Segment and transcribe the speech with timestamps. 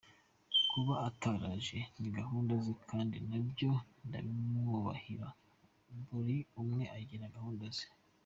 [0.71, 3.71] "Kuba ataraje ni gahunda ze kandi nabyo
[4.07, 5.27] ndabimwubahira,
[6.07, 7.87] buri umwe agira gahunda ze.